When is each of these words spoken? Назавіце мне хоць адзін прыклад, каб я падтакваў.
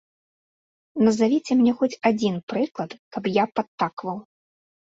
Назавіце 1.07 1.51
мне 1.59 1.75
хоць 1.81 1.99
адзін 2.11 2.39
прыклад, 2.55 2.91
каб 3.19 3.23
я 3.41 3.45
падтакваў. 3.59 4.17